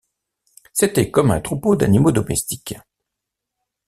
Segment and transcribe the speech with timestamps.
[0.73, 2.73] C’était comme un troupeau d’animaux domestiques.